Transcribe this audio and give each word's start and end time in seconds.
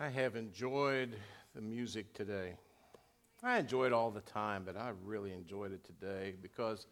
I 0.00 0.08
have 0.08 0.34
enjoyed 0.34 1.14
the 1.54 1.60
music 1.60 2.14
today. 2.14 2.54
I 3.42 3.58
enjoy 3.58 3.84
it 3.84 3.92
all 3.92 4.10
the 4.10 4.22
time, 4.22 4.62
but 4.64 4.74
I 4.74 4.92
really 5.04 5.30
enjoyed 5.30 5.72
it 5.72 5.84
today 5.84 6.32
because 6.40 6.86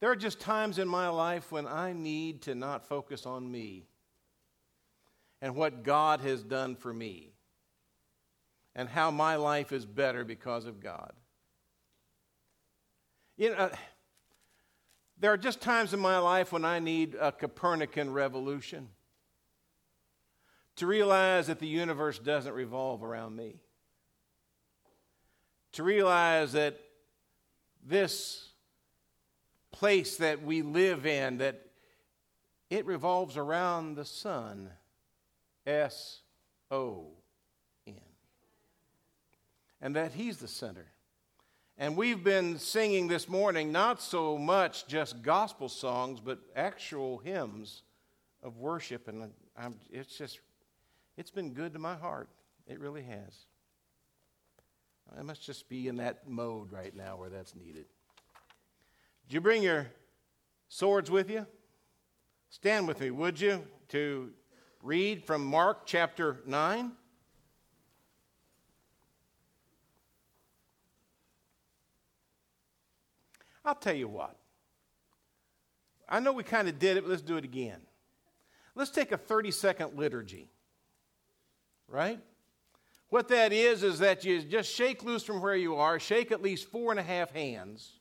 there 0.00 0.10
are 0.10 0.16
just 0.16 0.40
times 0.40 0.80
in 0.80 0.88
my 0.88 1.08
life 1.08 1.52
when 1.52 1.68
I 1.68 1.92
need 1.92 2.42
to 2.42 2.56
not 2.56 2.88
focus 2.88 3.26
on 3.26 3.48
me 3.48 3.86
and 5.40 5.54
what 5.54 5.84
God 5.84 6.20
has 6.22 6.42
done 6.42 6.74
for 6.74 6.92
me 6.92 7.30
and 8.74 8.88
how 8.88 9.12
my 9.12 9.36
life 9.36 9.70
is 9.70 9.86
better 9.86 10.24
because 10.24 10.64
of 10.64 10.80
God. 10.80 11.12
You 13.36 13.50
know, 13.50 13.70
there 15.16 15.32
are 15.32 15.38
just 15.38 15.60
times 15.60 15.94
in 15.94 16.00
my 16.00 16.18
life 16.18 16.50
when 16.50 16.64
I 16.64 16.80
need 16.80 17.14
a 17.20 17.30
Copernican 17.30 18.12
revolution 18.12 18.88
to 20.76 20.86
realize 20.86 21.46
that 21.46 21.58
the 21.58 21.66
universe 21.66 22.18
doesn't 22.18 22.52
revolve 22.52 23.02
around 23.02 23.36
me, 23.36 23.56
to 25.72 25.82
realize 25.82 26.52
that 26.52 26.78
this 27.86 28.48
place 29.72 30.16
that 30.16 30.42
we 30.42 30.62
live 30.62 31.04
in 31.06 31.38
that 31.38 31.60
it 32.70 32.86
revolves 32.86 33.36
around 33.36 33.94
the 33.94 34.04
sun. 34.04 34.70
S 35.66 36.20
o 36.70 37.06
n. 37.86 37.94
And 39.80 39.96
that 39.96 40.12
he's 40.12 40.38
the 40.38 40.48
center. 40.48 40.86
And 41.76 41.96
we've 41.96 42.22
been 42.22 42.58
singing 42.58 43.08
this 43.08 43.28
morning 43.28 43.72
not 43.72 44.00
so 44.00 44.38
much 44.38 44.86
just 44.86 45.22
gospel 45.22 45.68
songs 45.68 46.20
but 46.20 46.38
actual 46.54 47.18
hymns 47.18 47.82
of 48.42 48.58
worship. 48.58 49.08
And 49.08 49.30
I'm, 49.56 49.74
it's 49.90 50.16
just 50.16 50.38
it's 51.16 51.30
been 51.30 51.52
good 51.52 51.72
to 51.74 51.78
my 51.78 51.94
heart. 51.94 52.28
It 52.66 52.80
really 52.80 53.02
has. 53.02 53.46
I 55.16 55.22
must 55.22 55.44
just 55.44 55.68
be 55.68 55.88
in 55.88 55.96
that 55.96 56.28
mode 56.28 56.72
right 56.72 56.94
now 56.94 57.16
where 57.16 57.28
that's 57.28 57.54
needed. 57.54 57.84
Did 59.28 59.34
you 59.34 59.40
bring 59.40 59.62
your 59.62 59.86
swords 60.68 61.10
with 61.10 61.30
you? 61.30 61.46
Stand 62.48 62.88
with 62.88 63.00
me, 63.00 63.10
would 63.10 63.40
you, 63.40 63.64
to 63.88 64.30
read 64.82 65.24
from 65.24 65.44
Mark 65.44 65.86
chapter 65.86 66.40
9? 66.46 66.92
I'll 73.64 73.74
tell 73.74 73.94
you 73.94 74.08
what. 74.08 74.36
I 76.08 76.20
know 76.20 76.32
we 76.32 76.42
kind 76.42 76.68
of 76.68 76.78
did 76.78 76.96
it, 76.96 77.02
but 77.02 77.10
let's 77.10 77.22
do 77.22 77.36
it 77.36 77.44
again. 77.44 77.80
Let's 78.74 78.90
take 78.90 79.12
a 79.12 79.16
30 79.16 79.50
second 79.52 79.96
liturgy 79.96 80.50
right? 81.88 82.20
What 83.10 83.28
that 83.28 83.52
is, 83.52 83.82
is 83.82 84.00
that 84.00 84.24
you 84.24 84.42
just 84.42 84.72
shake 84.72 85.04
loose 85.04 85.22
from 85.22 85.40
where 85.40 85.54
you 85.54 85.76
are, 85.76 86.00
shake 86.00 86.32
at 86.32 86.42
least 86.42 86.70
four 86.70 86.90
and 86.90 86.98
a 86.98 87.02
half 87.02 87.30
hands. 87.30 88.00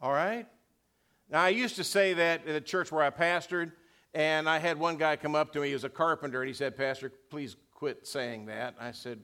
All 0.00 0.12
right? 0.12 0.46
Now, 1.30 1.42
I 1.42 1.48
used 1.48 1.76
to 1.76 1.84
say 1.84 2.14
that 2.14 2.46
in 2.46 2.52
the 2.52 2.60
church 2.60 2.92
where 2.92 3.02
I 3.02 3.10
pastored, 3.10 3.72
and 4.14 4.48
I 4.48 4.58
had 4.58 4.78
one 4.78 4.96
guy 4.96 5.16
come 5.16 5.34
up 5.34 5.52
to 5.54 5.60
me, 5.60 5.68
he 5.68 5.72
was 5.72 5.84
a 5.84 5.88
carpenter, 5.88 6.40
and 6.40 6.48
he 6.48 6.54
said, 6.54 6.76
Pastor, 6.76 7.10
please 7.30 7.56
quit 7.74 8.06
saying 8.06 8.46
that. 8.46 8.74
I 8.80 8.92
said, 8.92 9.18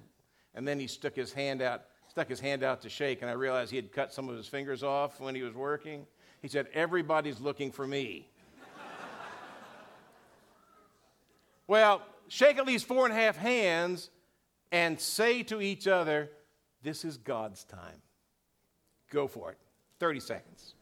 and 0.55 0.67
then 0.67 0.81
he 0.81 0.87
stuck 0.87 1.15
his 1.15 1.33
hand 1.33 1.63
out, 1.63 1.85
stuck 2.09 2.29
his 2.29 2.41
hand 2.41 2.63
out 2.63 2.83
to 2.83 2.89
shake, 2.89 3.23
and 3.23 3.31
I 3.31 3.35
realized 3.35 3.71
he 3.71 3.77
had 3.77 3.93
cut 3.93 4.13
some 4.13 4.29
of 4.29 4.37
his 4.37 4.49
fingers 4.49 4.83
off 4.83 5.21
when 5.21 5.35
he 5.35 5.43
was 5.43 5.55
working. 5.55 6.07
He 6.41 6.49
said, 6.49 6.67
Everybody's 6.75 7.41
looking 7.41 7.71
for 7.71 7.87
me. 7.87 8.29
well, 11.67 12.03
shake 12.33 12.57
at 12.57 12.67
least 12.67 12.87
four 12.87 13.05
and 13.05 13.13
a 13.13 13.17
half 13.17 13.37
hands 13.37 14.09
and 14.71 14.99
say 14.99 15.43
to 15.43 15.61
each 15.61 15.87
other, 15.87 16.31
This 16.83 17.05
is 17.05 17.19
God's 17.19 17.63
time. 17.65 18.01
Go 19.11 19.27
for 19.29 19.51
it. 19.51 19.59
30 20.01 20.21
seconds. 20.21 20.75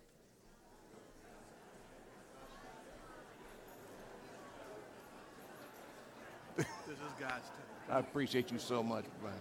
This 6.56 6.66
is 6.66 7.12
God's 7.18 7.48
time. 7.48 7.90
I 7.90 7.98
appreciate 7.98 8.52
you 8.52 8.58
so 8.58 8.82
much, 8.82 9.04
Brian. 9.20 9.36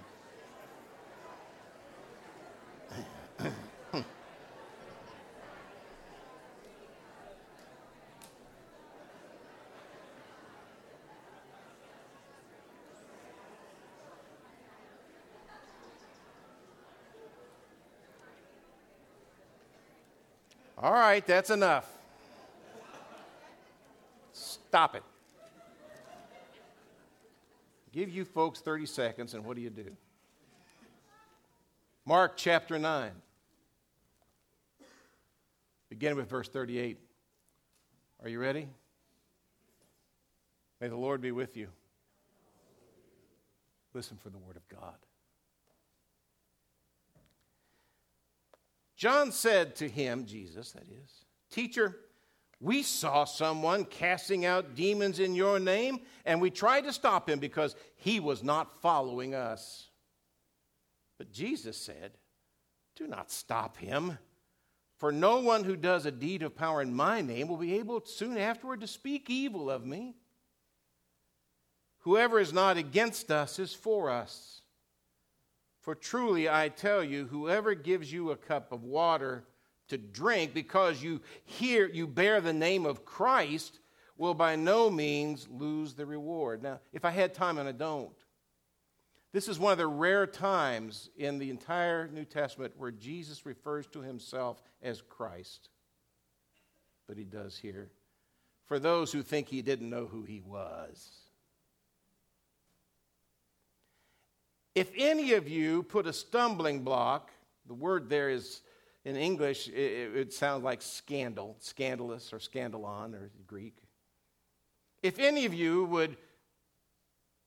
All 20.89 20.95
right, 20.95 21.23
that's 21.23 21.51
enough. 21.51 21.87
Stop 24.33 24.95
it. 24.95 25.03
Give 27.91 28.09
you 28.09 28.25
folks 28.25 28.59
30 28.59 28.87
seconds, 28.87 29.35
and 29.35 29.45
what 29.45 29.55
do 29.55 29.61
you 29.61 29.69
do? 29.69 29.95
Mark 32.07 32.37
chapter 32.37 32.79
9. 32.79 33.11
Begin 35.89 36.15
with 36.15 36.27
verse 36.27 36.49
38. 36.49 36.97
Are 38.23 38.29
you 38.29 38.39
ready? 38.39 38.67
May 40.81 40.87
the 40.87 40.97
Lord 40.97 41.21
be 41.21 41.31
with 41.31 41.55
you. 41.55 41.67
Listen 43.93 44.17
for 44.17 44.31
the 44.31 44.39
word 44.39 44.55
of 44.55 44.67
God. 44.69 44.95
John 48.99 49.31
said 49.31 49.77
to 49.77 49.87
him, 49.87 50.25
Jesus, 50.25 50.73
that 50.73 50.83
is, 50.83 51.23
Teacher, 51.49 51.95
we 52.59 52.83
saw 52.83 53.23
someone 53.23 53.85
casting 53.85 54.45
out 54.45 54.75
demons 54.75 55.21
in 55.21 55.35
your 55.35 55.57
name, 55.57 56.01
and 56.25 56.41
we 56.41 56.49
tried 56.49 56.81
to 56.81 56.91
stop 56.91 57.29
him 57.29 57.39
because 57.39 57.77
he 57.95 58.19
was 58.19 58.43
not 58.43 58.81
following 58.81 59.33
us. 59.33 59.87
But 61.17 61.31
Jesus 61.31 61.77
said, 61.77 62.17
Do 62.97 63.07
not 63.07 63.31
stop 63.31 63.77
him, 63.77 64.17
for 64.97 65.13
no 65.13 65.39
one 65.39 65.63
who 65.63 65.77
does 65.77 66.05
a 66.05 66.11
deed 66.11 66.43
of 66.43 66.57
power 66.57 66.81
in 66.81 66.93
my 66.93 67.21
name 67.21 67.47
will 67.47 67.55
be 67.55 67.79
able 67.79 68.03
soon 68.03 68.37
afterward 68.37 68.81
to 68.81 68.87
speak 68.87 69.29
evil 69.29 69.71
of 69.71 69.85
me. 69.85 70.17
Whoever 71.99 72.37
is 72.37 72.51
not 72.51 72.75
against 72.75 73.31
us 73.31 73.59
is 73.59 73.73
for 73.73 74.09
us. 74.09 74.58
For 75.89 75.95
truly 75.95 76.47
I 76.47 76.69
tell 76.69 77.03
you, 77.03 77.25
whoever 77.25 77.73
gives 77.73 78.13
you 78.13 78.29
a 78.29 78.37
cup 78.37 78.71
of 78.71 78.83
water 78.83 79.45
to 79.87 79.97
drink 79.97 80.53
because 80.53 81.01
you 81.01 81.19
hear 81.45 81.87
you 81.87 82.05
bear 82.05 82.41
the 82.41 82.53
name 82.53 82.85
of 82.85 83.05
Christ 83.05 83.79
will 84.15 84.35
by 84.35 84.55
no 84.55 84.91
means 84.91 85.47
lose 85.49 85.95
the 85.95 86.05
reward. 86.05 86.61
Now, 86.61 86.79
if 86.93 87.05
I 87.05 87.09
had 87.09 87.33
time 87.33 87.57
and 87.57 87.67
I 87.67 87.71
don't, 87.71 88.13
this 89.31 89.47
is 89.47 89.57
one 89.57 89.71
of 89.71 89.79
the 89.79 89.87
rare 89.87 90.27
times 90.27 91.09
in 91.17 91.39
the 91.39 91.49
entire 91.49 92.07
New 92.07 92.25
Testament 92.25 92.75
where 92.77 92.91
Jesus 92.91 93.43
refers 93.47 93.87
to 93.87 94.01
himself 94.01 94.61
as 94.83 95.01
Christ. 95.01 95.69
But 97.07 97.17
he 97.17 97.23
does 97.23 97.57
here. 97.57 97.89
For 98.67 98.77
those 98.77 99.11
who 99.11 99.23
think 99.23 99.47
he 99.47 99.63
didn't 99.63 99.89
know 99.89 100.05
who 100.05 100.21
he 100.21 100.39
was. 100.39 101.28
If 104.79 104.91
any 104.95 105.33
of 105.33 105.49
you 105.49 105.83
put 105.83 106.07
a 106.07 106.13
stumbling 106.13 106.85
block, 106.85 107.31
the 107.67 107.73
word 107.73 108.07
there 108.07 108.29
is 108.29 108.61
in 109.03 109.17
English, 109.17 109.67
it, 109.67 110.15
it 110.15 110.31
sounds 110.31 110.63
like 110.63 110.81
scandal, 110.81 111.57
scandalous 111.59 112.31
or 112.31 112.37
scandalon 112.37 113.13
or 113.13 113.29
Greek. 113.45 113.75
If 115.03 115.19
any 115.19 115.43
of 115.43 115.53
you 115.53 115.83
would 115.83 116.15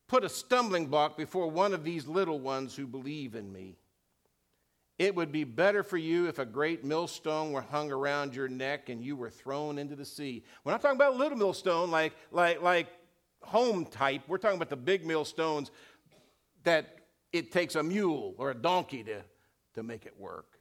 put 0.08 0.24
a 0.24 0.28
stumbling 0.28 0.88
block 0.88 1.16
before 1.16 1.50
one 1.50 1.72
of 1.72 1.84
these 1.84 2.06
little 2.06 2.38
ones 2.38 2.76
who 2.76 2.86
believe 2.86 3.34
in 3.34 3.50
me, 3.50 3.78
it 4.98 5.14
would 5.14 5.32
be 5.32 5.44
better 5.44 5.82
for 5.82 5.96
you 5.96 6.28
if 6.28 6.38
a 6.38 6.44
great 6.44 6.84
millstone 6.84 7.52
were 7.52 7.62
hung 7.62 7.90
around 7.90 8.34
your 8.34 8.46
neck 8.46 8.90
and 8.90 9.02
you 9.02 9.16
were 9.16 9.30
thrown 9.30 9.78
into 9.78 9.96
the 9.96 10.04
sea. 10.04 10.44
We're 10.64 10.72
not 10.72 10.82
talking 10.82 10.98
about 10.98 11.14
a 11.14 11.16
little 11.16 11.38
millstone 11.38 11.90
like, 11.90 12.12
like, 12.30 12.60
like 12.60 12.88
home 13.40 13.86
type. 13.86 14.20
We're 14.28 14.36
talking 14.36 14.58
about 14.58 14.68
the 14.68 14.76
big 14.76 15.06
millstones 15.06 15.70
that 16.64 16.98
it 17.32 17.50
takes 17.50 17.74
a 17.74 17.82
mule 17.82 18.34
or 18.38 18.50
a 18.50 18.54
donkey 18.54 19.02
to, 19.04 19.22
to 19.74 19.82
make 19.82 20.06
it 20.06 20.18
work. 20.18 20.58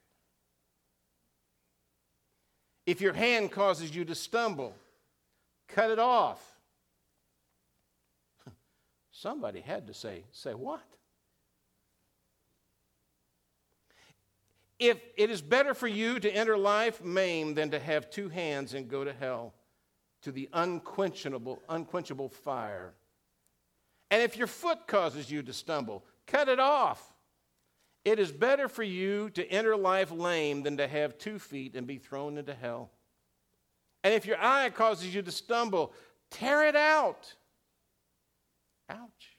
If 2.86 3.02
your 3.02 3.14
hand 3.14 3.52
causes 3.52 3.96
you 3.96 4.06
to 4.06 4.16
stumble, 4.16 4.74
cut 5.68 5.92
it 5.92 6.00
off. 6.00 6.42
Somebody 9.12 9.62
had 9.62 9.88
to 9.88 9.94
say, 9.94 10.24
say 10.32 10.54
what? 10.54 10.82
If 14.80 14.98
it 15.16 15.30
is 15.30 15.44
better 15.44 15.76
for 15.76 15.88
you 15.88 16.20
to 16.20 16.30
enter 16.32 16.58
life 16.58 17.04
maimed 17.04 17.56
than 17.56 17.70
to 17.70 17.80
have 17.80 18.10
two 18.10 18.30
hands 18.30 18.74
and 18.74 18.88
go 18.88 19.04
to 19.04 19.14
hell, 19.14 19.54
to 20.24 20.32
the 20.32 20.50
unquenchable, 20.54 21.62
unquenchable 21.70 22.30
fire. 22.30 22.94
And 24.10 24.24
if 24.24 24.38
your 24.38 24.48
foot 24.48 24.88
causes 24.88 25.30
you 25.30 25.44
to 25.44 25.54
stumble, 25.54 26.04
cut 26.28 26.50
it 26.50 26.60
off. 26.60 27.14
It 28.04 28.20
is 28.20 28.32
better 28.32 28.68
for 28.68 28.84
you 28.84 29.30
to 29.32 29.46
enter 29.48 29.76
life 29.76 30.12
lame 30.12 30.64
than 30.64 30.78
to 30.78 30.88
have 30.88 31.18
two 31.18 31.38
feet 31.38 31.76
and 31.76 31.86
be 31.86 31.98
thrown 31.98 32.38
into 32.38 32.54
hell. 32.54 32.90
And 34.04 34.14
if 34.14 34.26
your 34.26 34.42
eye 34.42 34.70
causes 34.72 35.14
you 35.14 35.22
to 35.22 35.32
stumble, 35.32 35.94
tear 36.32 36.66
it 36.66 36.76
out. 36.76 37.34
Ouch. 38.90 39.38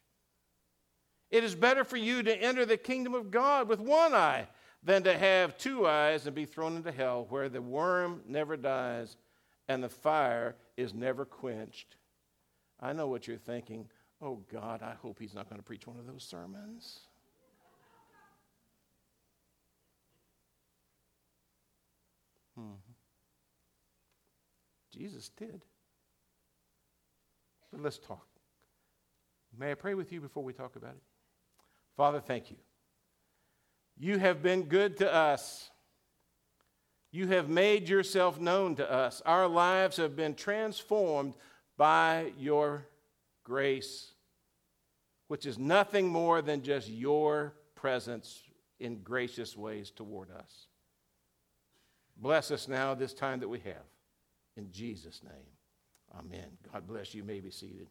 It 1.30 1.42
is 1.44 1.54
better 1.54 1.82
for 1.82 1.96
you 1.96 2.22
to 2.22 2.36
enter 2.36 2.64
the 2.64 2.76
kingdom 2.76 3.14
of 3.14 3.30
God 3.30 3.68
with 3.68 3.80
one 3.80 4.14
eye 4.14 4.46
than 4.84 5.02
to 5.04 5.16
have 5.16 5.56
two 5.58 5.86
eyes 5.86 6.26
and 6.26 6.34
be 6.34 6.44
thrown 6.44 6.76
into 6.76 6.92
hell, 6.92 7.26
where 7.30 7.48
the 7.48 7.62
worm 7.62 8.20
never 8.28 8.56
dies 8.56 9.16
and 9.68 9.82
the 9.82 9.88
fire 9.88 10.56
is 10.76 10.92
never 10.92 11.24
quenched. 11.24 11.96
I 12.80 12.92
know 12.92 13.06
what 13.06 13.26
you're 13.26 13.36
thinking. 13.36 13.88
Oh, 14.22 14.40
God, 14.52 14.82
I 14.82 14.94
hope 15.02 15.18
he's 15.18 15.34
not 15.34 15.48
going 15.48 15.58
to 15.58 15.64
preach 15.64 15.86
one 15.86 15.98
of 15.98 16.06
those 16.06 16.22
sermons. 16.22 17.00
Hmm. 22.56 22.74
Jesus 24.94 25.30
did. 25.30 25.62
But 27.72 27.82
let's 27.82 27.98
talk. 27.98 28.26
May 29.58 29.72
I 29.72 29.74
pray 29.74 29.94
with 29.94 30.12
you 30.12 30.20
before 30.20 30.44
we 30.44 30.52
talk 30.52 30.76
about 30.76 30.92
it? 30.92 31.02
Father, 31.96 32.20
thank 32.20 32.50
you. 32.50 32.56
You 33.98 34.18
have 34.18 34.42
been 34.42 34.62
good 34.62 34.98
to 34.98 35.12
us. 35.12 35.70
You 37.10 37.26
have 37.28 37.48
made 37.48 37.88
yourself 37.88 38.40
known 38.40 38.76
to 38.76 38.90
us. 38.90 39.20
Our 39.26 39.48
lives 39.48 39.96
have 39.96 40.14
been 40.16 40.34
transformed 40.34 41.34
by 41.76 42.32
your 42.38 42.86
grace, 43.44 44.11
which 45.32 45.46
is 45.46 45.58
nothing 45.58 46.06
more 46.06 46.42
than 46.42 46.62
just 46.62 46.90
your 46.90 47.54
presence 47.74 48.42
in 48.80 48.98
gracious 48.98 49.56
ways 49.56 49.90
toward 49.90 50.30
us. 50.30 50.66
Bless 52.18 52.50
us 52.50 52.68
now 52.68 52.92
this 52.92 53.14
time 53.14 53.40
that 53.40 53.48
we 53.48 53.58
have. 53.60 53.86
In 54.58 54.70
Jesus' 54.70 55.22
name, 55.24 56.18
amen. 56.18 56.48
God 56.70 56.86
bless 56.86 57.14
you. 57.14 57.22
you 57.22 57.26
may 57.26 57.40
be 57.40 57.50
seated. 57.50 57.86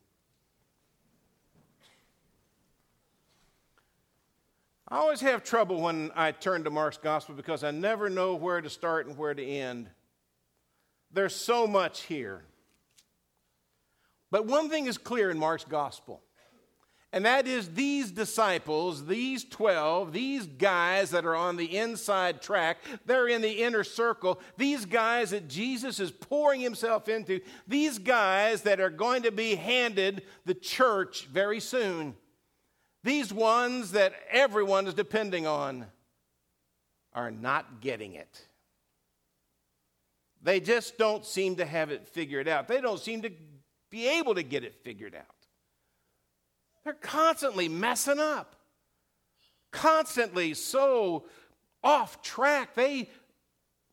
I 4.87 4.97
always 4.97 5.21
have 5.21 5.43
trouble 5.43 5.81
when 5.81 6.11
I 6.15 6.33
turn 6.33 6.63
to 6.65 6.69
Mark's 6.69 6.97
gospel 6.97 7.33
because 7.33 7.63
I 7.63 7.71
never 7.71 8.07
know 8.07 8.35
where 8.35 8.61
to 8.61 8.69
start 8.69 9.07
and 9.07 9.17
where 9.17 9.33
to 9.33 9.43
end. 9.43 9.89
There's 11.11 11.35
so 11.35 11.65
much 11.65 12.01
here. 12.01 12.43
But 14.29 14.45
one 14.45 14.69
thing 14.69 14.85
is 14.85 14.99
clear 14.99 15.31
in 15.31 15.39
Mark's 15.39 15.65
gospel, 15.65 16.21
and 17.13 17.25
that 17.25 17.45
is 17.45 17.73
these 17.73 18.09
disciples, 18.09 19.05
these 19.05 19.43
12, 19.43 20.13
these 20.13 20.45
guys 20.45 21.11
that 21.11 21.25
are 21.25 21.35
on 21.35 21.57
the 21.57 21.77
inside 21.77 22.41
track, 22.41 22.77
they're 23.05 23.27
in 23.27 23.41
the 23.41 23.63
inner 23.63 23.83
circle, 23.83 24.39
these 24.57 24.85
guys 24.85 25.31
that 25.31 25.49
Jesus 25.49 25.99
is 25.99 26.09
pouring 26.09 26.61
himself 26.61 27.09
into, 27.09 27.41
these 27.67 27.99
guys 27.99 28.61
that 28.61 28.79
are 28.79 28.89
going 28.89 29.23
to 29.23 29.31
be 29.31 29.55
handed 29.55 30.23
the 30.45 30.53
church 30.53 31.25
very 31.25 31.59
soon. 31.59 32.15
These 33.03 33.33
ones 33.33 33.91
that 33.91 34.13
everyone 34.29 34.87
is 34.87 34.93
depending 34.93 35.45
on 35.45 35.87
are 37.13 37.31
not 37.31 37.81
getting 37.81 38.13
it. 38.13 38.45
They 40.41 40.61
just 40.61 40.97
don't 40.97 41.25
seem 41.25 41.57
to 41.57 41.65
have 41.65 41.91
it 41.91 42.07
figured 42.07 42.47
out. 42.47 42.69
They 42.69 42.79
don't 42.79 42.99
seem 42.99 43.23
to 43.23 43.31
be 43.89 44.07
able 44.07 44.35
to 44.35 44.43
get 44.43 44.63
it 44.63 44.75
figured 44.75 45.13
out. 45.13 45.40
They're 46.83 46.93
constantly 46.93 47.69
messing 47.69 48.19
up, 48.19 48.55
constantly 49.71 50.53
so 50.53 51.25
off 51.83 52.21
track. 52.21 52.75
They 52.75 53.09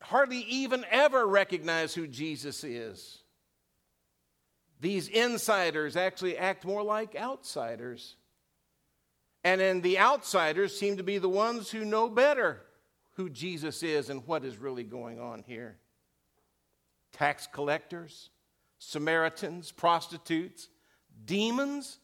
hardly 0.01 0.41
even 0.41 0.85
ever 0.91 1.27
recognize 1.27 1.95
who 1.95 2.07
Jesus 2.07 2.65
is. 2.65 3.19
These 4.81 5.09
insiders 5.09 5.97
actually 5.97 6.39
act 6.39 6.65
more 6.65 6.83
like 6.83 7.17
outsiders. 7.17 8.17
And 9.45 9.61
then 9.61 9.81
the 9.81 9.99
outsiders 9.99 10.79
seem 10.79 10.97
to 10.99 11.03
be 11.03 11.19
the 11.19 11.29
ones 11.29 11.71
who 11.71 11.85
know 11.85 12.09
better 12.09 12.63
who 13.15 13.29
Jesus 13.29 13.83
is 13.83 14.11
and 14.11 14.25
what 14.27 14.45
is 14.45 14.57
really 14.59 14.85
going 14.85 15.21
on 15.21 15.43
here. 15.47 15.77
Tax 17.13 17.49
collectors, 17.53 18.31
Samaritans, 18.79 19.73
prostitutes, 19.73 20.69
demons, 21.25 21.99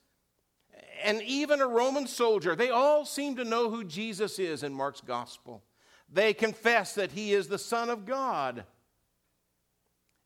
and 1.03 1.23
even 1.23 1.61
a 1.61 1.67
Roman 1.67 2.07
soldier, 2.07 2.55
they 2.55 2.71
all 2.71 3.05
seem 3.05 3.37
to 3.37 3.45
know 3.45 3.71
who 3.71 3.85
Jesus 3.85 4.39
is 4.39 4.63
in 4.63 4.73
Mark's 4.73 5.01
gospel. 5.01 5.63
They 6.13 6.35
confess 6.35 6.95
that 6.95 7.13
he 7.13 7.33
is 7.33 7.49
the 7.49 7.59
Son 7.59 7.91
of 7.91 8.07
God. 8.07 8.65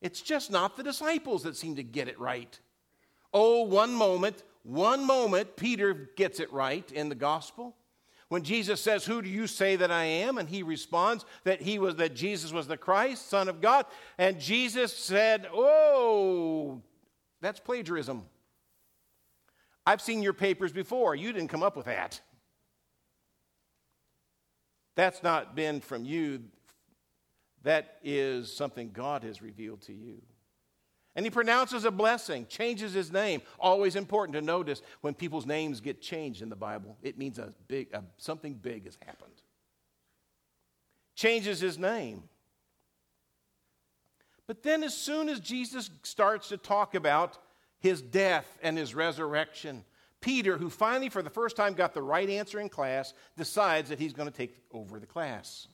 It's 0.01 0.21
just 0.21 0.51
not 0.51 0.77
the 0.77 0.83
disciples 0.83 1.43
that 1.45 1.57
seem 1.57 1.77
to 1.77 1.83
get 1.83 2.09
it 2.09 2.19
right. 2.21 2.59
Oh, 3.33 3.63
one 3.63 3.93
moment 3.93 4.43
one 4.69 5.07
moment, 5.07 5.57
Peter 5.57 6.11
gets 6.15 6.41
it 6.41 6.53
right 6.53 6.93
in 6.93 7.09
the 7.09 7.15
gospel. 7.15 7.75
When 8.29 8.43
Jesus 8.43 8.83
says, 8.83 9.07
Who 9.07 9.23
do 9.23 9.29
you 9.31 9.47
say 9.47 9.77
that 9.77 9.91
I 9.91 10.05
am? 10.05 10.37
And 10.37 10.47
he 10.47 10.63
responds 10.63 11.25
that 11.45 11.63
he 11.63 11.79
was 11.79 11.97
that 11.97 12.15
Jesus 12.15 12.53
was 12.53 12.67
the 12.67 12.77
Christ, 12.77 13.31
Son 13.31 13.49
of 13.49 13.63
God. 13.63 13.87
And 14.19 14.39
Jesus 14.39 14.95
said, 14.95 15.49
Oh, 15.51 16.83
that's 17.41 17.61
plagiarism. 17.61 18.27
I've 19.89 20.03
seen 20.03 20.23
your 20.23 20.35
papers 20.35 20.71
before. 20.71 21.17
You 21.17 21.33
didn't 21.33 21.49
come 21.49 21.63
up 21.63 21.75
with 21.75 21.87
that. 21.87 22.21
That's 24.97 25.23
not 25.23 25.57
been 25.57 25.81
from 25.81 26.05
you. 26.05 26.43
That 27.63 27.97
is 28.05 28.55
something 28.55 28.91
God 28.93 29.23
has 29.23 29.41
revealed 29.41 29.81
to 29.83 29.95
you. 29.95 30.21
And 31.17 31.25
he 31.25 31.31
pronounces 31.31 31.87
a 31.87 31.91
blessing, 31.91 32.45
changes 32.51 32.93
his 32.93 33.11
name. 33.11 33.41
Always 33.59 33.97
important 33.97 34.35
to 34.35 34.43
notice 34.43 34.83
when 35.01 35.15
people's 35.15 35.47
names 35.47 35.81
get 35.81 36.03
changed 36.03 36.43
in 36.43 36.51
the 36.51 36.55
Bible, 36.55 36.99
it 37.03 37.17
means 37.17 37.39
a 37.39 37.55
big, 37.67 37.89
a, 37.95 38.05
something 38.19 38.53
big 38.53 38.85
has 38.85 38.99
happened. 39.07 39.41
Changes 41.15 41.61
his 41.61 41.79
name. 41.79 42.25
But 44.47 44.63
then, 44.63 44.85
as 44.85 44.95
soon 44.95 45.31
as 45.31 45.41
Jesus 45.41 45.89
starts 46.03 46.51
to 46.51 46.59
talk 46.59 46.95
about 46.95 47.39
his 47.81 48.03
death 48.03 48.59
and 48.63 48.77
his 48.77 48.95
resurrection, 48.95 49.85
Peter, 50.21 50.57
who 50.57 50.69
finally, 50.69 51.09
for 51.09 51.23
the 51.23 51.31
first 51.31 51.57
time, 51.57 51.75
got 51.75 51.95
the 51.95 52.03
right 52.03 52.29
answer 52.29 52.59
in 52.59 52.69
class, 52.69 53.15
decides 53.37 53.89
that 53.89 53.99
he's 53.99 54.13
going 54.13 54.29
to 54.29 54.37
take 54.37 54.57
over 54.73 54.99
the 54.99 55.07
class. 55.07 55.69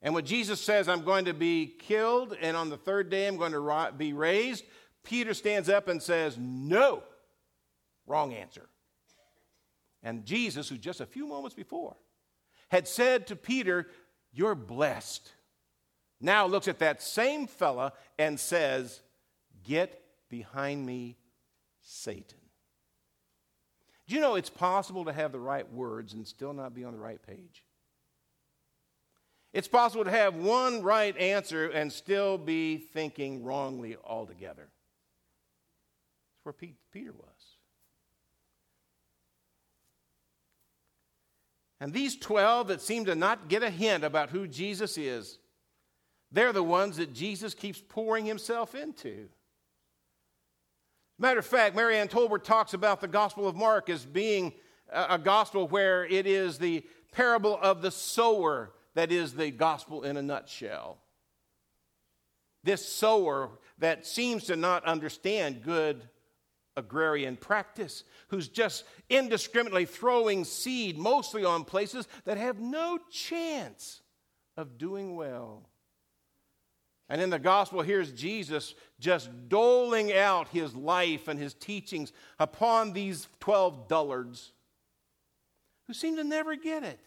And 0.00 0.14
when 0.14 0.24
Jesus 0.24 0.60
says, 0.60 0.88
I'm 0.88 1.02
going 1.02 1.24
to 1.24 1.34
be 1.34 1.66
killed 1.66 2.36
and 2.40 2.56
on 2.56 2.70
the 2.70 2.76
third 2.76 3.10
day 3.10 3.26
I'm 3.26 3.36
going 3.36 3.52
to 3.52 3.92
be 3.96 4.12
raised, 4.12 4.64
Peter 5.02 5.34
stands 5.34 5.68
up 5.68 5.88
and 5.88 6.02
says, 6.02 6.36
No. 6.38 7.02
Wrong 8.06 8.32
answer. 8.32 8.68
And 10.02 10.24
Jesus, 10.24 10.68
who 10.68 10.78
just 10.78 11.00
a 11.00 11.06
few 11.06 11.26
moments 11.26 11.54
before 11.54 11.96
had 12.68 12.86
said 12.86 13.26
to 13.26 13.36
Peter, 13.36 13.88
You're 14.32 14.54
blessed, 14.54 15.32
now 16.20 16.46
looks 16.46 16.68
at 16.68 16.78
that 16.78 17.02
same 17.02 17.46
fella 17.46 17.92
and 18.18 18.38
says, 18.38 19.00
Get 19.64 20.00
behind 20.28 20.84
me, 20.84 21.16
Satan. 21.80 22.38
Do 24.06 24.14
you 24.14 24.20
know 24.20 24.36
it's 24.36 24.50
possible 24.50 25.04
to 25.04 25.12
have 25.12 25.32
the 25.32 25.38
right 25.38 25.70
words 25.72 26.14
and 26.14 26.26
still 26.26 26.52
not 26.52 26.74
be 26.74 26.84
on 26.84 26.92
the 26.92 26.98
right 26.98 27.20
page? 27.24 27.64
It's 29.52 29.68
possible 29.68 30.04
to 30.04 30.10
have 30.10 30.34
one 30.34 30.82
right 30.82 31.16
answer 31.16 31.68
and 31.68 31.92
still 31.92 32.38
be 32.38 32.78
thinking 32.78 33.44
wrongly 33.44 33.96
altogether. 34.04 34.68
That's 36.44 36.44
where 36.44 36.52
Peter 36.92 37.12
was. 37.12 37.58
And 41.80 41.92
these 41.92 42.16
12 42.16 42.68
that 42.68 42.80
seem 42.80 43.04
to 43.04 43.14
not 43.14 43.48
get 43.48 43.62
a 43.62 43.70
hint 43.70 44.04
about 44.04 44.30
who 44.30 44.48
Jesus 44.48 44.98
is, 44.98 45.38
they're 46.32 46.52
the 46.52 46.62
ones 46.62 46.96
that 46.96 47.14
Jesus 47.14 47.54
keeps 47.54 47.82
pouring 47.88 48.24
himself 48.24 48.74
into. 48.74 49.28
Matter 51.18 51.40
of 51.40 51.46
fact, 51.46 51.74
Mary 51.74 51.96
Ann 51.96 52.08
Tolbert 52.08 52.44
talks 52.44 52.74
about 52.74 53.00
the 53.00 53.08
Gospel 53.08 53.48
of 53.48 53.56
Mark 53.56 53.90
as 53.90 54.04
being 54.04 54.52
a 54.92 55.18
gospel 55.18 55.66
where 55.66 56.04
it 56.04 56.26
is 56.26 56.58
the 56.58 56.84
parable 57.12 57.58
of 57.60 57.82
the 57.82 57.90
sower 57.90 58.72
that 58.94 59.10
is 59.10 59.34
the 59.34 59.50
gospel 59.50 60.04
in 60.04 60.16
a 60.16 60.22
nutshell. 60.22 60.98
This 62.64 62.86
sower 62.88 63.50
that 63.78 64.06
seems 64.06 64.44
to 64.44 64.56
not 64.56 64.84
understand 64.84 65.62
good 65.62 66.08
agrarian 66.76 67.36
practice, 67.36 68.04
who's 68.28 68.48
just 68.48 68.84
indiscriminately 69.10 69.84
throwing 69.84 70.44
seed 70.44 70.96
mostly 70.96 71.44
on 71.44 71.64
places 71.64 72.06
that 72.24 72.38
have 72.38 72.60
no 72.60 72.98
chance 73.10 74.02
of 74.56 74.78
doing 74.78 75.16
well. 75.16 75.68
And 77.08 77.22
in 77.22 77.30
the 77.30 77.38
gospel, 77.38 77.80
here's 77.80 78.12
Jesus 78.12 78.74
just 79.00 79.30
doling 79.48 80.12
out 80.12 80.48
his 80.48 80.74
life 80.74 81.26
and 81.28 81.40
his 81.40 81.54
teachings 81.54 82.12
upon 82.38 82.92
these 82.92 83.28
12 83.40 83.88
dullards 83.88 84.52
who 85.86 85.94
seem 85.94 86.16
to 86.16 86.24
never 86.24 86.54
get 86.54 86.84
it, 86.84 87.00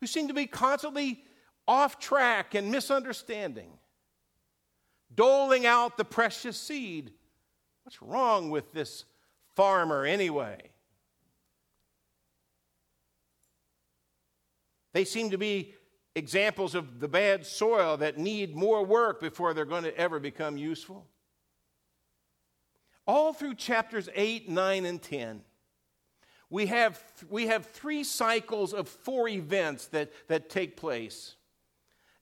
who 0.00 0.06
seem 0.06 0.28
to 0.28 0.34
be 0.34 0.46
constantly 0.46 1.24
off 1.66 1.98
track 1.98 2.54
and 2.54 2.70
misunderstanding, 2.70 3.70
doling 5.14 5.64
out 5.64 5.96
the 5.96 6.04
precious 6.04 6.58
seed. 6.58 7.10
What's 7.84 8.02
wrong 8.02 8.50
with 8.50 8.70
this 8.72 9.06
farmer 9.56 10.04
anyway? 10.04 10.58
They 14.92 15.04
seem 15.04 15.30
to 15.30 15.38
be 15.38 15.74
examples 16.14 16.74
of 16.74 17.00
the 17.00 17.08
bad 17.08 17.46
soil 17.46 17.96
that 17.98 18.18
need 18.18 18.54
more 18.54 18.84
work 18.84 19.20
before 19.20 19.54
they're 19.54 19.64
going 19.64 19.84
to 19.84 19.96
ever 19.96 20.18
become 20.18 20.56
useful. 20.56 21.06
All 23.06 23.32
through 23.32 23.54
chapters 23.54 24.08
8, 24.14 24.48
9, 24.48 24.84
and 24.84 25.02
10, 25.02 25.42
we 26.50 26.66
have, 26.66 27.02
we 27.30 27.46
have 27.46 27.66
three 27.66 28.04
cycles 28.04 28.74
of 28.74 28.88
four 28.88 29.26
events 29.26 29.86
that, 29.86 30.12
that 30.28 30.50
take 30.50 30.76
place. 30.76 31.34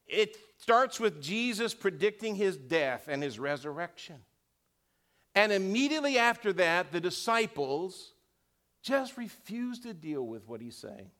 It 0.06 0.36
starts 0.58 0.98
with 1.00 1.20
Jesus 1.20 1.74
predicting 1.74 2.36
his 2.36 2.56
death 2.56 3.08
and 3.08 3.22
his 3.22 3.38
resurrection. 3.38 4.16
And 5.34 5.52
immediately 5.52 6.18
after 6.18 6.52
that, 6.54 6.92
the 6.92 7.00
disciples 7.00 8.12
just 8.82 9.16
refuse 9.16 9.80
to 9.80 9.92
deal 9.94 10.26
with 10.26 10.46
what 10.48 10.60
he's 10.60 10.76
saying. 10.76 11.10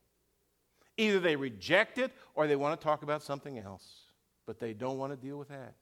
Either 1.01 1.19
they 1.19 1.35
reject 1.35 1.97
it 1.97 2.13
or 2.35 2.47
they 2.47 2.57
want 2.57 2.79
to 2.79 2.85
talk 2.85 3.03
about 3.03 3.23
something 3.23 3.59
else, 3.59 4.03
but 4.47 4.61
they 4.61 4.75
don't 4.75 4.99
want 4.99 5.11
to 5.11 5.17
deal 5.17 5.39
with 5.39 5.49
that. 5.49 5.73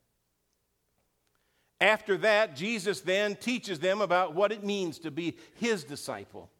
After 1.80 2.16
that, 2.18 2.54
Jesus 2.54 3.00
then 3.00 3.34
teaches 3.34 3.80
them 3.80 4.00
about 4.00 4.37
what 4.37 4.52
it 4.52 4.62
means 4.62 5.00
to 5.00 5.10
be 5.10 5.37
his 5.56 5.82
disciple. 5.82 6.50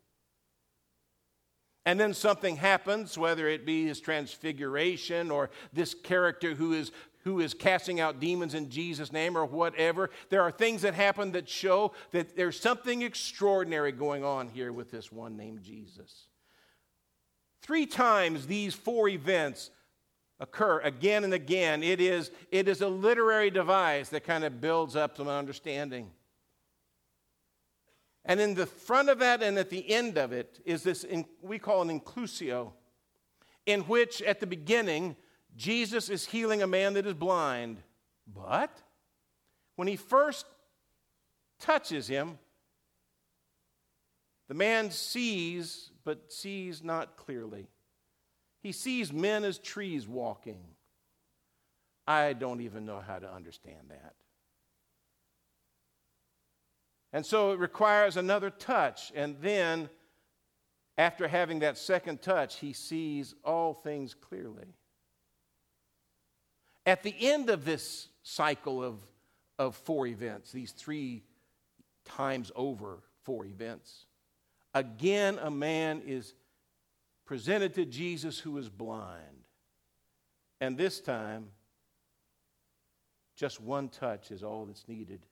And 1.87 2.01
then 2.01 2.13
something 2.15 2.57
happens, 2.57 3.17
whether 3.17 3.47
it 3.47 3.65
be 3.65 3.87
his 3.87 4.01
transfiguration 4.01 5.31
or 5.31 5.51
this 5.73 5.95
character 5.95 6.55
who 6.55 6.73
is, 6.73 6.91
who 7.23 7.39
is 7.39 7.55
casting 7.55 8.01
out 8.01 8.19
demons 8.19 8.55
in 8.55 8.71
Jesus' 8.71 9.13
name 9.13 9.39
or 9.39 9.45
whatever. 9.45 10.11
There 10.31 10.43
are 10.43 10.51
things 10.51 10.83
that 10.83 10.95
happen 10.95 11.31
that 11.33 11.49
show 11.49 11.93
that 12.11 12.35
there's 12.37 12.59
something 12.59 13.03
extraordinary 13.03 13.93
going 13.93 14.25
on 14.25 14.49
here 14.49 14.73
with 14.73 14.91
this 14.91 15.13
one 15.13 15.37
named 15.37 15.63
Jesus. 15.63 16.27
Three 17.63 17.87
times 17.87 18.47
these 18.47 18.75
four 18.75 19.09
events 19.09 19.71
occur 20.41 20.81
again 20.81 21.25
and 21.25 21.35
again. 21.35 21.83
It 21.83 22.01
is, 22.01 22.31
it 22.51 22.69
is 22.69 22.81
a 22.81 22.89
literary 22.89 23.51
device 23.51 24.09
that 24.11 24.25
kind 24.25 24.45
of 24.45 24.61
builds 24.61 24.97
up 24.97 25.17
some 25.17 25.29
understanding. 25.29 26.11
And 28.25 28.41
in 28.41 28.55
the 28.55 28.67
front 28.67 29.09
of 29.09 29.19
that 29.21 29.43
and 29.43 29.59
at 29.59 29.71
the 29.71 29.91
end 29.91 30.19
of 30.19 30.33
it 30.33 30.61
is 30.65 30.83
this 30.83 31.03
in, 31.03 31.25
we 31.43 31.59
call 31.59 31.83
an 31.83 32.01
inclusio, 32.01 32.73
in 33.67 33.81
which 33.83 34.23
at 34.23 34.41
the 34.41 34.47
beginning, 34.47 35.17
Jesus 35.57 36.09
is 36.09 36.27
healing 36.27 36.63
a 36.63 36.67
man 36.67 36.95
that 36.95 37.07
is 37.07 37.15
blind. 37.15 37.79
But 38.27 38.71
when 39.77 39.89
he 39.89 39.97
first 39.97 40.47
touches 41.59 42.07
him, 42.07 42.39
the 44.49 44.55
man 44.55 44.91
sees 44.91 45.91
but 46.09 46.33
sees 46.33 46.83
not 46.83 47.19
clearly. 47.19 47.69
He 48.63 48.73
sees 48.73 49.13
men 49.13 49.45
as 49.45 49.59
trees 49.59 50.09
walking. 50.09 50.65
I 52.07 52.33
don't 52.33 52.63
even 52.63 52.87
know 52.87 53.01
how 53.07 53.19
to 53.19 53.31
understand 53.31 53.91
that. 53.91 54.15
And 57.13 57.27
so 57.27 57.53
it 57.53 57.59
requires 57.59 58.17
another 58.17 58.49
touch. 58.49 59.13
And 59.15 59.37
then, 59.43 59.91
after 60.97 61.29
having 61.29 61.59
that 61.59 61.77
second 61.77 62.23
touch, 62.23 62.57
he 62.57 62.73
sees 62.73 63.35
all 63.45 63.75
things 63.75 64.15
clearly. 64.15 64.77
At 66.87 67.03
the 67.03 67.15
end 67.21 67.51
of 67.51 67.67
this 67.67 68.09
cycle 68.23 68.83
of, 68.83 68.97
of 69.59 69.77
four 69.77 70.07
events, 70.07 70.53
these 70.53 70.73
three 70.73 71.25
times 72.07 72.51
over 72.57 73.01
four 73.25 73.45
events, 73.45 74.07
Again, 74.79 75.41
a 75.43 75.51
man 75.51 76.03
is 76.07 76.35
presented 77.27 77.75
to 77.75 77.85
Jesus 77.85 78.39
who 78.39 78.57
is 78.59 78.69
blind. 78.69 79.49
And 80.61 80.79
this 80.79 81.01
time, 81.01 81.49
just 83.35 83.61
one 83.61 83.89
touch 83.89 84.31
is 84.31 84.45
all 84.45 84.67
that's 84.67 84.87
needed, 84.87 85.27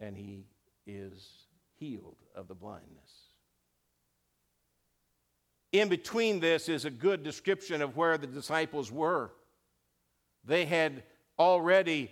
and 0.00 0.16
he 0.16 0.46
is 0.86 1.44
healed 1.78 2.16
of 2.34 2.48
the 2.48 2.54
blindness. 2.54 3.26
In 5.72 5.90
between 5.90 6.40
this 6.40 6.66
is 6.70 6.86
a 6.86 6.90
good 6.90 7.22
description 7.22 7.82
of 7.82 7.98
where 7.98 8.16
the 8.16 8.26
disciples 8.26 8.90
were. 8.90 9.30
They 10.42 10.64
had 10.64 11.02
already 11.38 12.10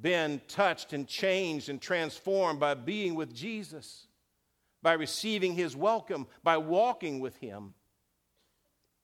been 0.00 0.40
touched 0.48 0.94
and 0.94 1.06
changed 1.06 1.68
and 1.68 1.78
transformed 1.78 2.58
by 2.58 2.72
being 2.72 3.14
with 3.14 3.34
Jesus 3.34 4.06
by 4.86 4.92
receiving 4.92 5.56
his 5.56 5.74
welcome, 5.74 6.28
by 6.44 6.56
walking 6.56 7.18
with 7.18 7.36
him. 7.38 7.74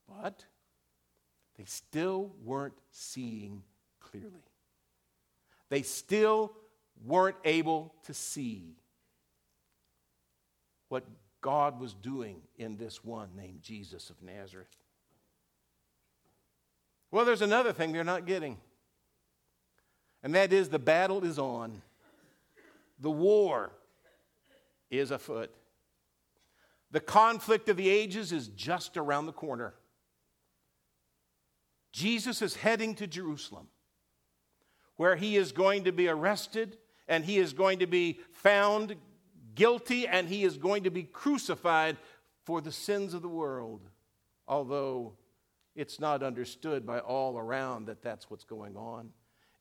But 0.06 0.44
they 1.58 1.64
still 1.64 2.30
weren't 2.44 2.78
seeing 2.92 3.64
clearly. 3.98 4.44
They 5.70 5.82
still 5.82 6.52
weren't 7.04 7.34
able 7.44 7.92
to 8.04 8.14
see 8.14 8.76
what 10.88 11.02
God 11.40 11.80
was 11.80 11.94
doing 11.94 12.36
in 12.56 12.76
this 12.76 13.02
one 13.02 13.30
named 13.36 13.60
Jesus 13.60 14.08
of 14.08 14.22
Nazareth. 14.22 14.68
Well, 17.10 17.24
there's 17.24 17.42
another 17.42 17.72
thing 17.72 17.90
they're 17.90 18.04
not 18.04 18.24
getting, 18.24 18.56
and 20.22 20.32
that 20.36 20.52
is 20.52 20.68
the 20.68 20.78
battle 20.78 21.24
is 21.24 21.40
on. 21.40 21.82
The 23.00 23.10
war 23.10 23.72
is 24.88 25.10
afoot. 25.10 25.52
The 26.92 27.00
conflict 27.00 27.68
of 27.68 27.76
the 27.76 27.88
ages 27.88 28.32
is 28.32 28.48
just 28.48 28.96
around 28.96 29.26
the 29.26 29.32
corner. 29.32 29.74
Jesus 31.92 32.40
is 32.40 32.56
heading 32.56 32.94
to 32.96 33.06
Jerusalem, 33.06 33.68
where 34.96 35.16
he 35.16 35.36
is 35.36 35.52
going 35.52 35.84
to 35.84 35.92
be 35.92 36.08
arrested 36.08 36.78
and 37.08 37.24
he 37.24 37.38
is 37.38 37.52
going 37.52 37.80
to 37.80 37.86
be 37.86 38.20
found 38.32 38.96
guilty 39.54 40.06
and 40.06 40.28
he 40.28 40.44
is 40.44 40.56
going 40.56 40.84
to 40.84 40.90
be 40.90 41.02
crucified 41.02 41.96
for 42.44 42.60
the 42.60 42.72
sins 42.72 43.14
of 43.14 43.22
the 43.22 43.28
world, 43.28 43.88
although 44.48 45.14
it's 45.74 46.00
not 46.00 46.22
understood 46.22 46.86
by 46.86 46.98
all 46.98 47.38
around 47.38 47.86
that 47.86 48.02
that's 48.02 48.30
what's 48.30 48.44
going 48.44 48.76
on. 48.76 49.10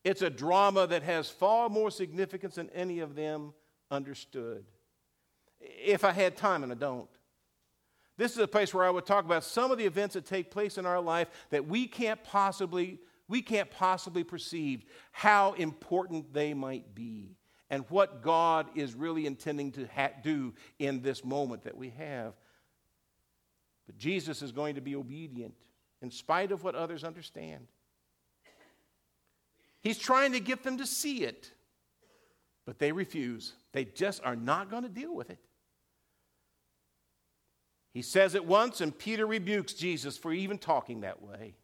It's 0.04 0.22
a 0.22 0.30
drama 0.30 0.88
that 0.88 1.04
has 1.04 1.30
far 1.30 1.70
more 1.70 1.92
significance 1.92 2.56
than 2.56 2.70
any 2.72 3.00
of 3.00 3.16
them 3.16 3.54
understood. 3.90 4.66
If 5.60 6.04
I 6.04 6.12
had 6.12 6.36
time, 6.36 6.64
and 6.64 6.72
I 6.72 6.76
don't, 6.76 7.10
this 8.22 8.34
is 8.34 8.38
a 8.38 8.48
place 8.48 8.72
where 8.72 8.86
I 8.86 8.92
would 8.92 9.08
talk 9.08 9.26
about 9.26 9.44
some 9.44 9.72
of 9.72 9.80
the 9.80 9.86
events 9.86 10.14
that 10.14 10.28
take 10.28 10.52
place 10.52 10.78
in 10.78 10.86
our 10.86 11.02
life 11.02 11.28
that 11.50 11.68
we 11.68 11.88
can't 11.88 12.24
possibly 12.24 13.00
we 13.28 13.42
can't 13.42 13.72
possibly 13.72 14.24
perceive 14.24 14.86
how 15.12 15.54
important 15.54 16.32
they 16.32 16.54
might 16.54 16.94
be 16.94 17.36
and 17.72 17.84
what 17.90 18.22
God 18.22 18.68
is 18.76 18.94
really 18.94 19.26
intending 19.26 19.72
to 19.72 19.88
ha- 19.88 20.12
do 20.22 20.54
in 20.78 21.02
this 21.02 21.26
moment 21.26 21.64
that 21.64 21.76
we 21.76 21.90
have. 21.98 22.34
But 23.88 23.98
Jesus 23.98 24.44
is 24.44 24.52
going 24.52 24.76
to 24.76 24.82
be 24.82 24.96
obedient 24.96 25.56
in 26.04 26.12
spite 26.12 26.52
of 26.52 26.64
what 26.64 26.76
others 26.76 27.04
understand. 27.04 27.66
He's 29.82 29.98
trying 29.98 30.34
to 30.34 30.40
get 30.40 30.62
them 30.62 30.78
to 30.78 30.86
see 30.86 31.24
it, 31.24 31.50
but 32.68 32.78
they 32.78 32.92
refuse. 32.92 33.54
They 33.72 33.86
just 33.86 34.22
are 34.24 34.36
not 34.36 34.70
going 34.70 34.84
to 34.84 34.90
deal 34.90 35.16
with 35.16 35.32
it. 35.32 35.40
He 37.94 38.02
says 38.02 38.36
it 38.36 38.46
once, 38.46 38.80
and 38.82 38.98
Peter 38.98 39.28
rebukes 39.28 39.74
Jesus 39.74 40.18
for 40.18 40.32
even 40.32 40.58
talking 40.58 41.02
that 41.02 41.22
way. 41.22 41.56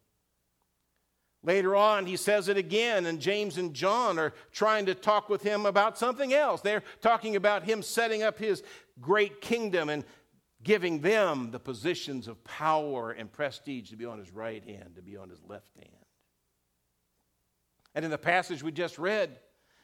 Later 1.42 1.76
on, 1.76 2.04
he 2.04 2.16
says 2.16 2.48
it 2.48 2.56
again, 2.56 3.06
and 3.06 3.20
James 3.20 3.58
and 3.58 3.72
John 3.72 4.18
are 4.18 4.34
trying 4.52 4.86
to 4.86 4.94
talk 4.94 5.28
with 5.28 5.42
him 5.42 5.66
about 5.66 5.96
something 5.96 6.34
else. 6.34 6.60
They're 6.60 6.82
talking 7.00 7.36
about 7.36 7.62
him 7.62 7.80
setting 7.80 8.22
up 8.22 8.38
his 8.38 8.62
great 9.00 9.40
kingdom 9.40 9.88
and 9.88 10.04
giving 10.62 11.00
them 11.00 11.50
the 11.52 11.60
positions 11.60 12.26
of 12.26 12.42
power 12.42 13.12
and 13.12 13.30
prestige 13.30 13.90
to 13.90 13.96
be 13.96 14.04
on 14.04 14.18
his 14.18 14.32
right 14.32 14.64
hand, 14.64 14.96
to 14.96 15.02
be 15.02 15.16
on 15.16 15.30
his 15.30 15.40
left 15.46 15.72
hand. 15.76 15.88
And 17.94 18.04
in 18.04 18.10
the 18.10 18.18
passage 18.18 18.62
we 18.62 18.72
just 18.72 18.98
read, 18.98 19.38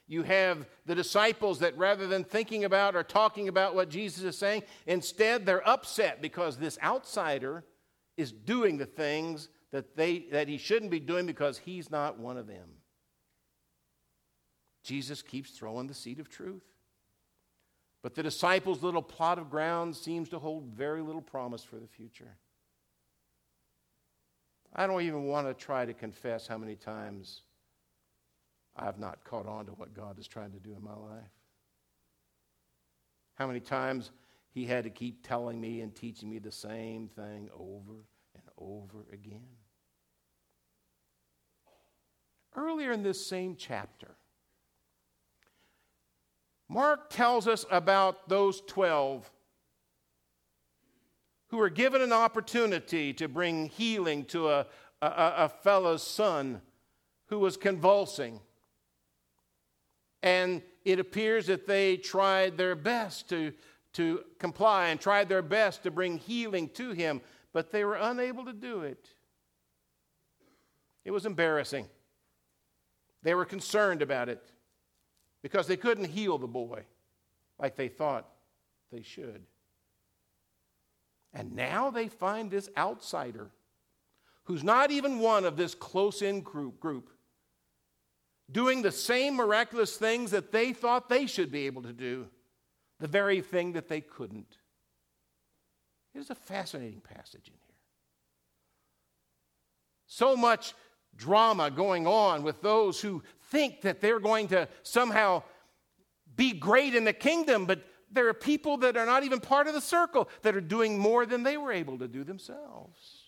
you 0.07 0.23
have 0.23 0.67
the 0.87 0.95
disciples 0.95 1.61
that 1.61 1.77
rather 1.79 2.07
than 2.07 2.25
thinking 2.25 2.65
about 2.65 2.95
or 2.95 3.03
talking 3.03 3.49
about 3.49 3.75
what 3.75 3.89
Jesus 3.89 4.23
is 4.23 4.37
saying, 4.37 4.63
instead 4.87 5.47
they're 5.47 5.67
upset 5.67 6.21
because 6.21 6.57
this 6.57 6.79
outsider 6.83 7.65
is 8.17 8.31
doing 8.31 8.77
the 8.77 8.87
things 8.87 9.49
that, 9.73 9.97
they, 9.97 10.27
that 10.31 10.47
he 10.47 10.59
shouldn't 10.59 10.91
be 10.91 11.01
doing 11.01 11.27
because 11.27 11.59
he's 11.59 11.91
not 11.91 12.19
one 12.19 12.37
of 12.37 12.47
them. 12.47 12.69
Jesus 14.83 15.23
keeps 15.23 15.51
throwing 15.51 15.87
the 15.87 15.95
seed 15.95 16.21
of 16.21 16.29
truth. 16.29 16.63
But 18.03 18.15
the 18.15 18.23
disciples' 18.23 18.83
little 18.83 19.03
plot 19.03 19.39
of 19.39 19.49
ground 19.49 19.97
seems 19.97 20.29
to 20.29 20.39
hold 20.39 20.67
very 20.67 21.01
little 21.01 21.23
promise 21.23 21.65
for 21.65 21.77
the 21.77 21.87
future. 21.87 22.37
I 24.77 24.87
don't 24.87 25.01
even 25.01 25.25
want 25.25 25.47
to 25.47 25.55
try 25.55 25.87
to 25.87 25.95
confess 25.95 26.47
how 26.47 26.59
many 26.59 26.77
times 26.77 27.41
I've 28.76 28.99
not 28.99 29.25
caught 29.25 29.47
on 29.47 29.66
to 29.66 29.73
what 29.73 29.95
God 29.95 30.19
is 30.19 30.26
trying 30.26 30.52
to 30.52 30.59
do 30.59 30.75
in 30.76 30.83
my 30.83 30.95
life. 30.95 31.31
How 33.35 33.47
many 33.47 33.61
times 33.61 34.11
He 34.50 34.64
had 34.64 34.85
to 34.85 34.90
keep 34.90 35.26
telling 35.26 35.61
me 35.61 35.81
and 35.81 35.95
teaching 35.95 36.31
me 36.31 36.38
the 36.38 36.52
same 36.52 37.09
thing 37.09 37.50
over 37.57 38.04
and 38.35 38.45
over 38.59 39.07
again. 39.12 39.47
Earlier 42.57 42.93
in 42.93 43.02
this 43.02 43.25
same 43.25 43.57
chapter, 43.57 44.14
Mark 46.69 47.11
tells 47.11 47.47
us 47.47 47.64
about 47.71 48.28
those 48.28 48.61
12 48.62 49.31
who 51.49 51.57
were 51.59 51.71
given 51.71 52.00
an 52.00 52.12
opportunity 52.12 53.12
to 53.12 53.28
bring 53.28 53.66
healing 53.66 54.25
to 54.25 54.49
a, 54.49 54.66
a, 55.02 55.07
a 55.09 55.49
fellow's 55.49 56.02
son 56.02 56.61
who 57.26 57.38
was 57.38 57.57
convulsing. 57.57 58.40
And 60.25 60.62
it 60.87 60.99
appears 60.99 61.49
that 61.49 61.66
they 61.66 61.99
tried 61.99 62.57
their 62.57 62.75
best 62.75 63.28
to, 63.28 63.52
to 63.93 64.25
comply 64.38 64.87
and 64.88 64.99
tried 64.99 65.28
their 65.28 65.43
best 65.43 65.83
to 65.83 65.90
bring 65.90 66.16
healing 66.16 66.71
to 66.71 66.93
him, 66.93 67.21
but 67.52 67.71
they 67.71 67.85
were 67.85 67.97
unable 67.97 68.47
to 68.47 68.54
do 68.54 68.81
it. 68.81 69.11
It 71.04 71.11
was 71.11 71.26
embarrassing. 71.26 71.87
They 73.23 73.35
were 73.35 73.45
concerned 73.45 74.00
about 74.00 74.31
it 74.31 74.43
because 75.43 75.66
they 75.66 75.76
couldn't 75.76 76.07
heal 76.07 76.38
the 76.38 76.47
boy 76.47 76.85
like 77.59 77.76
they 77.76 77.88
thought 77.88 78.26
they 78.90 79.02
should. 79.02 79.43
And 81.35 81.54
now 81.54 81.90
they 81.90 82.09
find 82.09 82.50
this 82.50 82.71
outsider 82.78 83.50
who's 84.45 84.64
not 84.64 84.90
even 84.90 85.19
one 85.19 85.45
of 85.45 85.59
this 85.59 85.75
close 85.75 86.23
in 86.23 86.40
group, 86.40 86.81
group 86.81 87.11
doing 88.51 88.83
the 88.83 88.93
same 88.93 89.37
miraculous 89.37 89.97
things 89.97 90.31
that 90.33 90.53
they 90.53 90.73
thought 90.73 91.09
they 91.09 91.27
should 91.27 91.51
be 91.51 91.67
able 91.67 91.83
to 91.83 91.93
do, 91.93 92.27
the 93.01 93.09
very 93.09 93.41
thing 93.41 93.73
that 93.73 93.89
they 93.89 94.01
couldn't. 94.01 94.59
It 96.15 96.21
is 96.21 96.31
a 96.31 96.35
fascinating 96.35 97.01
passage 97.01 97.49
in 97.49 97.55
here. 97.55 97.77
So 100.07 100.37
much 100.37 100.75
drama 101.17 101.71
going 101.71 102.07
on 102.07 102.43
with 102.43 102.61
those 102.63 103.01
who 103.01 103.23
think 103.51 103.83
that 103.83 104.01
they're 104.01 104.21
going 104.21 104.49
to 104.49 104.69
somehow 104.83 105.43
be 106.37 106.53
great 106.53 106.95
in 106.95 107.05
the 107.05 107.13
kingdom, 107.13 107.67
but 107.67 107.85
there 108.11 108.29
are 108.29 108.35
people 108.35 108.77
that 108.79 108.97
are 108.97 109.07
not 109.07 109.25
even 109.25 109.41
part 109.41 109.67
of 109.67 109.75
the 109.75 109.81
circle 109.81 110.29
that 110.43 110.55
are 110.55 110.61
doing 110.61 110.99
more 110.99 111.27
than 111.27 111.43
they 111.43 111.57
were 111.57 111.73
able 111.73 111.99
to 111.99 112.09
do 112.09 112.25
themselves. 112.25 113.24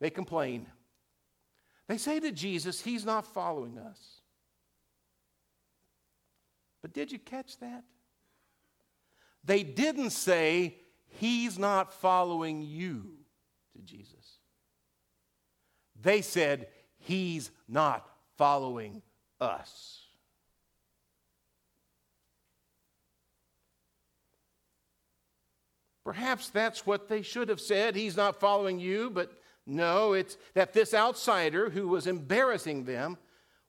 They 0.00 0.10
complain. 0.10 0.66
They 1.88 1.98
say 1.98 2.20
to 2.20 2.30
Jesus, 2.30 2.80
He's 2.80 3.04
not 3.04 3.26
following 3.26 3.78
us. 3.78 3.98
But 6.82 6.92
did 6.92 7.10
you 7.10 7.18
catch 7.18 7.58
that? 7.58 7.84
They 9.44 9.62
didn't 9.62 10.10
say, 10.10 10.76
He's 11.06 11.58
not 11.58 11.92
following 11.92 12.62
you 12.62 13.14
to 13.74 13.82
Jesus. 13.82 14.38
They 16.00 16.22
said, 16.22 16.68
He's 16.98 17.50
not 17.68 18.06
following 18.36 19.02
us. 19.40 20.04
Perhaps 26.04 26.48
that's 26.48 26.86
what 26.86 27.08
they 27.08 27.20
should 27.20 27.50
have 27.50 27.60
said. 27.60 27.94
He's 27.94 28.16
not 28.16 28.40
following 28.40 28.80
you, 28.80 29.10
but 29.10 29.30
no, 29.68 30.14
it's 30.14 30.36
that 30.54 30.72
this 30.72 30.92
outsider 30.92 31.70
who 31.70 31.88
was 31.88 32.06
embarrassing 32.06 32.84
them 32.84 33.16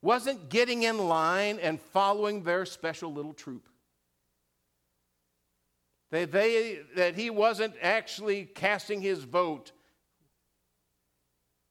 wasn't 0.02 0.50
getting 0.50 0.84
in 0.84 0.98
line 0.98 1.60
and 1.60 1.80
following 1.80 2.44
their 2.44 2.66
special 2.66 3.14
little 3.14 3.34
troop. 3.34 3.70
That, 6.12 6.32
they, 6.32 6.80
that 6.96 7.16
he 7.16 7.30
wasn't 7.30 7.76
actually 7.82 8.46
casting 8.46 9.02
his 9.02 9.24
vote, 9.24 9.72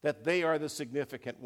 that 0.02 0.24
they 0.24 0.42
are 0.44 0.58
the 0.58 0.68
significant 0.68 1.36